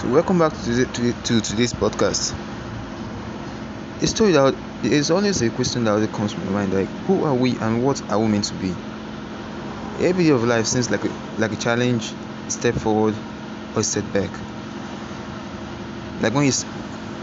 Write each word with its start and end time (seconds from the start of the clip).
So 0.00 0.08
welcome 0.08 0.38
back 0.38 0.54
to, 0.62 0.86
to, 0.86 1.12
to 1.12 1.40
today's 1.42 1.74
podcast. 1.74 2.34
A 4.00 4.06
story 4.06 4.32
that 4.32 4.54
is 4.82 5.10
always 5.10 5.42
a 5.42 5.50
question 5.50 5.84
that 5.84 5.90
always 5.90 6.08
comes 6.08 6.32
to 6.32 6.40
my 6.40 6.52
mind, 6.52 6.72
like 6.72 6.88
who 7.04 7.22
are 7.22 7.34
we 7.34 7.58
and 7.58 7.84
what 7.84 8.00
are 8.10 8.18
we 8.18 8.26
meant 8.28 8.44
to 8.44 8.54
be? 8.54 8.74
Every 10.02 10.24
day 10.24 10.30
of 10.30 10.42
life 10.42 10.64
seems 10.64 10.90
like 10.90 11.04
a, 11.04 11.10
like 11.36 11.52
a 11.52 11.56
challenge, 11.56 12.14
step 12.48 12.76
forward, 12.76 13.14
or 13.76 13.82
setback. 13.82 14.30
Like 16.22 16.32
when 16.32 16.46
you 16.46 16.52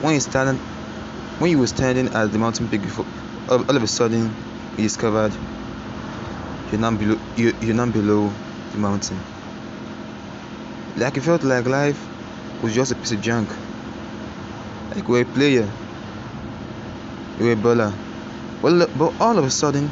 when 0.00 0.14
you 0.14 0.20
stand 0.20 0.58
when 1.40 1.50
you 1.50 1.58
were 1.58 1.66
standing 1.66 2.08
at 2.14 2.32
the 2.32 2.38
mountain 2.38 2.70
peak 2.70 2.80
before, 2.80 3.04
all, 3.50 3.68
all 3.68 3.76
of 3.76 3.82
a 3.82 3.86
sudden 3.86 4.34
you 4.78 4.84
discovered 4.84 5.34
you're 6.70 6.80
now 6.80 6.96
below 6.96 7.18
you, 7.36 7.52
you're 7.60 7.74
now 7.74 7.90
below 7.90 8.32
the 8.72 8.78
mountain. 8.78 9.20
Like 10.96 11.18
it 11.18 11.20
felt 11.20 11.42
like 11.42 11.66
life 11.66 12.08
was 12.62 12.74
just 12.74 12.92
a 12.92 12.94
piece 12.94 13.12
of 13.12 13.20
junk. 13.20 13.48
Like 14.94 15.08
we 15.08 15.18
are 15.18 15.22
a 15.22 15.24
player, 15.24 15.68
were 17.40 17.52
a 17.52 17.56
baller. 17.56 17.92
Well, 18.62 18.86
but 18.96 19.12
all 19.20 19.36
of 19.36 19.44
a 19.44 19.50
sudden, 19.50 19.90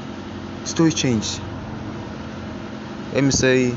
story 0.65 0.93
changed. 0.93 1.41
Let 3.13 3.25
me 3.25 3.33
say, 3.33 3.75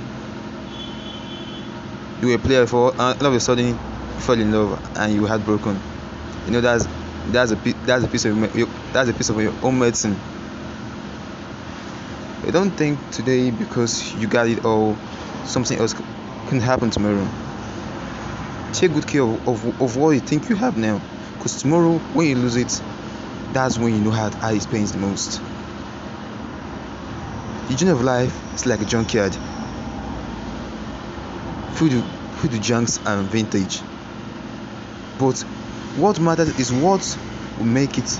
you 2.21 2.27
were 2.27 2.35
a 2.35 2.39
player 2.39 2.67
for 2.67 2.91
and 2.91 3.21
all 3.21 3.25
of 3.25 3.33
a 3.33 3.39
sudden 3.39 3.69
you 3.69 3.79
fell 4.19 4.39
in 4.39 4.51
love 4.51 4.79
and 4.97 5.13
you 5.13 5.25
had 5.25 5.43
broken. 5.43 5.79
You 6.45 6.51
know 6.51 6.61
that's 6.61 6.87
that's 7.31 7.51
a 7.51 7.55
that's 7.85 8.03
a 8.03 8.07
piece 8.07 8.25
of 8.25 8.39
that's 8.93 9.09
a 9.09 9.13
piece 9.13 9.29
of 9.29 9.41
your 9.41 9.53
own 9.63 9.79
medicine. 9.79 10.15
I 12.45 12.51
don't 12.51 12.71
think 12.71 12.99
today 13.11 13.49
because 13.49 14.13
you 14.15 14.27
got 14.27 14.47
it 14.47 14.65
all, 14.65 14.95
something 15.45 15.79
else 15.79 15.95
can 16.49 16.59
happen 16.59 16.91
tomorrow 16.91 17.27
take 18.73 18.93
good 18.93 19.07
care 19.07 19.21
of, 19.21 19.47
of, 19.47 19.81
of 19.81 19.97
what 19.97 20.09
you 20.11 20.19
think 20.19 20.49
you 20.49 20.55
have 20.55 20.77
now. 20.77 20.99
Because 21.37 21.61
tomorrow 21.61 21.99
when 22.13 22.27
you 22.27 22.35
lose 22.35 22.55
it 22.55 22.81
that's 23.53 23.77
when 23.77 23.93
you 23.93 24.01
know 24.01 24.11
how, 24.11 24.31
how 24.31 24.51
it 24.51 24.67
pains 24.69 24.91
the 24.91 24.97
most. 24.97 25.39
The 27.69 27.75
journey 27.75 27.91
of 27.91 28.01
life 28.01 28.55
is 28.55 28.65
like 28.65 28.81
a 28.81 28.85
junkyard. 28.85 29.33
Filled 31.75 32.03
with 32.41 32.61
junks 32.61 32.99
and 33.05 33.27
vintage. 33.29 33.81
But 35.19 35.39
what 35.95 36.19
matters 36.19 36.59
is 36.59 36.73
what 36.73 37.17
will 37.57 37.65
make 37.65 37.97
it 37.99 38.19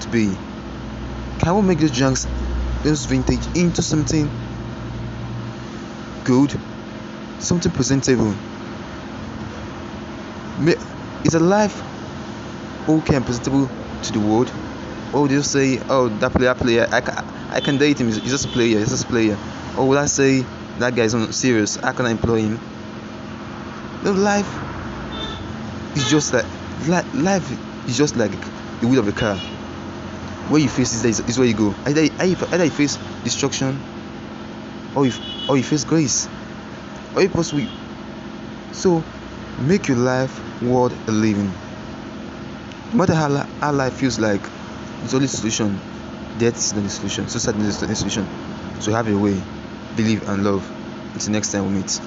to 0.00 0.08
be. 0.10 0.36
Can 1.40 1.56
we 1.56 1.62
make 1.62 1.80
those 1.80 1.90
junks 1.90 2.26
those 2.84 3.04
vintage 3.06 3.44
into 3.56 3.82
something 3.82 4.30
good? 6.24 6.54
Something 7.40 7.72
presentable 7.72 8.34
is 11.24 11.34
a 11.34 11.40
life 11.40 11.82
okay 12.88 13.16
and 13.16 13.24
presentable 13.24 13.68
to 14.02 14.12
the 14.12 14.20
world. 14.20 14.52
Or 15.12 15.28
just 15.28 15.52
say 15.52 15.80
oh 15.88 16.08
that 16.08 16.32
player 16.32 16.54
player 16.54 16.88
I 16.90 17.00
can, 17.00 17.24
I 17.50 17.60
can 17.60 17.78
date 17.78 18.00
him 18.00 18.08
he's 18.08 18.20
just 18.20 18.46
a 18.46 18.48
player 18.48 18.78
he's 18.78 18.90
just 18.90 19.04
a 19.04 19.08
player. 19.08 19.38
Or 19.78 19.88
will 19.88 19.98
I 19.98 20.06
say 20.06 20.44
that 20.78 20.94
guy 20.94 21.04
is 21.04 21.14
not 21.14 21.34
serious 21.34 21.78
I 21.78 21.92
can 21.92 22.06
I 22.06 22.10
employ 22.10 22.40
him? 22.40 22.60
No 24.04 24.12
life 24.12 24.48
is 25.96 26.10
just 26.10 26.34
like 26.34 26.44
life 27.14 27.88
is 27.88 27.96
just 27.96 28.16
like 28.16 28.32
the 28.80 28.88
wheel 28.88 29.00
of 29.00 29.08
a 29.08 29.12
car. 29.12 29.36
Where 30.48 30.60
you 30.60 30.68
face 30.68 30.92
is, 30.92 31.20
is 31.20 31.38
where 31.38 31.48
you 31.48 31.54
go. 31.54 31.74
Either, 31.86 32.02
either 32.20 32.64
you 32.64 32.70
face 32.70 32.98
destruction 33.22 33.80
or 34.94 35.06
you, 35.06 35.12
or 35.48 35.56
you 35.56 35.62
face 35.62 35.84
grace. 35.84 36.28
Or 37.14 37.22
you 37.22 37.30
possibly 37.30 37.66
so 38.72 39.02
Make 39.58 39.88
your 39.88 39.96
life 39.96 40.40
worth 40.62 41.08
a 41.08 41.10
living. 41.12 41.52
No 42.92 42.98
matter 42.98 43.14
how, 43.14 43.28
how 43.60 43.72
life 43.72 43.94
feels 43.94 44.18
like, 44.18 44.40
it's 45.02 45.12
only 45.14 45.26
solution. 45.28 45.80
Death 46.38 46.56
is 46.56 46.72
not 46.74 46.82
the 46.82 46.90
solution. 46.90 47.28
Suicide 47.28 47.56
is 47.56 47.80
not 47.80 47.88
the 47.88 47.96
solution. 47.96 48.28
So 48.80 48.92
have 48.92 49.08
your 49.08 49.18
way, 49.18 49.42
believe 49.94 50.22
and 50.28 50.44
love. 50.44 50.70
Until 51.14 51.32
next 51.32 51.50
time 51.50 51.66
we 51.66 51.72
meet. 51.74 52.00